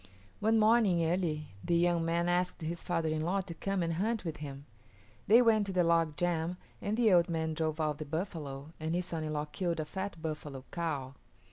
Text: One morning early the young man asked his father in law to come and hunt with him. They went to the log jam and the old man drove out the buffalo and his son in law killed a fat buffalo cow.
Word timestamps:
One 0.39 0.57
morning 0.57 1.05
early 1.05 1.49
the 1.63 1.75
young 1.77 2.03
man 2.03 2.27
asked 2.27 2.61
his 2.63 2.81
father 2.81 3.09
in 3.09 3.21
law 3.21 3.41
to 3.41 3.53
come 3.53 3.83
and 3.83 3.93
hunt 3.93 4.25
with 4.25 4.37
him. 4.37 4.65
They 5.27 5.43
went 5.43 5.67
to 5.67 5.73
the 5.73 5.83
log 5.83 6.17
jam 6.17 6.57
and 6.81 6.97
the 6.97 7.13
old 7.13 7.29
man 7.29 7.53
drove 7.53 7.79
out 7.79 7.99
the 7.99 8.05
buffalo 8.05 8.73
and 8.79 8.95
his 8.95 9.05
son 9.05 9.23
in 9.23 9.33
law 9.33 9.45
killed 9.45 9.79
a 9.79 9.85
fat 9.85 10.19
buffalo 10.19 10.65
cow. 10.71 11.13